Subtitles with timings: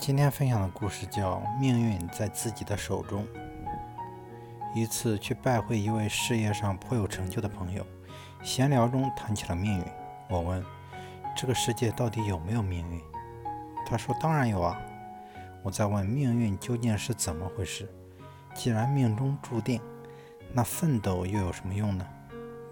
[0.00, 3.22] 今天分享的故事叫《命运在自己的手中》。
[4.74, 7.84] 一次去拜会一位事业上颇有成就的朋友，
[8.42, 9.84] 闲聊中谈起了命运。
[10.30, 10.64] 我问
[11.36, 12.98] ：“这个世界到底有没有命运？”
[13.84, 14.80] 他说：“当然有啊。”
[15.62, 17.86] 我再问：“命运究竟是怎么回事？
[18.54, 19.82] 既然命中注定，
[20.54, 22.06] 那奋斗又有什么用呢？”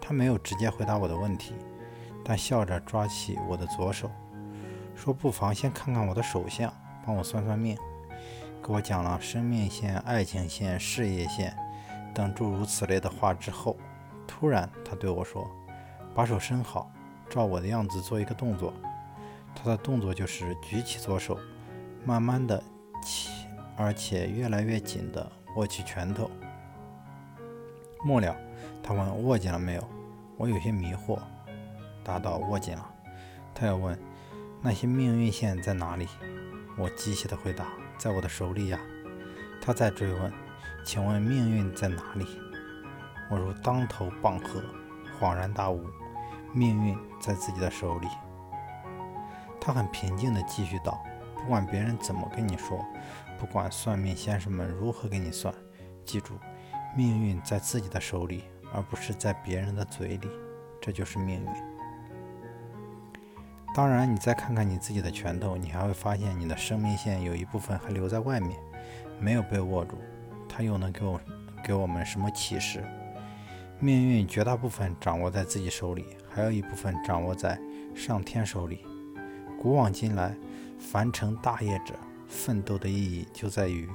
[0.01, 1.55] 他没有直接回答我的问题，
[2.25, 4.11] 但笑着抓起我的左手，
[4.97, 6.73] 说：“不妨先看看我的手相。”
[7.09, 7.75] 帮我算算命，
[8.63, 11.57] 给我讲了生命线、爱情线、事业线
[12.15, 13.79] 等诸如此类的话之后，
[14.27, 15.51] 突然他对我说
[16.15, 16.93] ：“把手伸好，
[17.31, 18.75] 照我的样子做一个动作。”
[19.57, 21.39] 他的动作就是举起左手，
[22.05, 22.63] 慢慢的
[23.03, 23.31] 起，
[23.75, 26.31] 而且越来越紧的握起拳头。
[28.05, 28.37] 末了，
[28.83, 29.89] 他问：“握紧了没有？”
[30.37, 31.19] 我有些迷惑，
[32.05, 32.87] 答道：“握紧了。”
[33.57, 33.99] 他又问
[34.61, 36.07] ：“那些命运线在哪里？”
[36.79, 37.67] 我机械的回答
[37.99, 38.79] ：“在我的手里呀。”
[39.61, 40.33] 他再追问
[40.85, 42.27] ：“请问命运在哪里？”
[43.31, 44.63] 我如当头棒喝，
[45.21, 45.85] 恍然大悟：
[46.55, 48.07] 命运在自己的手里。
[49.61, 51.03] 他很平静地继续道
[51.37, 52.83] ：“不管别人怎么跟你说，
[53.39, 55.53] 不管算命先生们如何给你算，
[56.05, 56.39] 记住，
[56.97, 60.31] 命运在自己的手里，而不是在别人的嘴里。
[60.81, 61.51] 这就是命运。”
[63.79, 68.59] 当然，你再看看你自己的拳头，你还会发现你的生命线有一部分还留在外面，
[69.21, 69.97] 没有被握住。
[70.49, 71.21] 它又能给我
[71.63, 72.83] 给我们什么启示？
[73.79, 77.57] 命运绝大部分掌握在自己手里，还有一部分掌握在
[77.95, 78.85] 上天手里。
[79.63, 80.35] 古往今来，
[80.81, 81.95] 凡成大业者，
[82.27, 83.89] 奋斗的意义就在于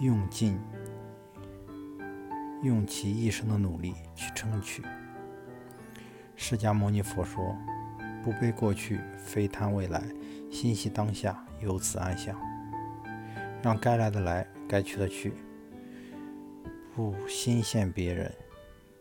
[0.00, 0.58] 用尽
[2.62, 4.82] 用其一生的努力去争取。
[6.36, 7.54] 释迦牟尼佛说。
[8.24, 10.02] 不悲过去，非贪未来，
[10.50, 12.34] 心系当下，由此安详。
[13.62, 15.34] 让该来的来，该去的去。
[16.96, 18.32] 不心羡别人，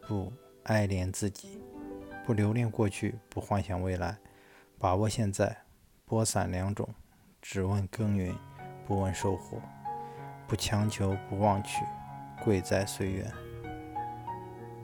[0.05, 0.33] 不
[0.63, 1.61] 哀怜自己，
[2.25, 4.17] 不留恋过去，不幻想未来。
[4.77, 5.55] 把握现在，
[6.03, 6.89] 播散两种，
[7.41, 8.35] 只问耕耘，
[8.85, 9.57] 不问收获。
[10.45, 11.85] 不强求，不忘取，
[12.43, 13.31] 贵在随缘。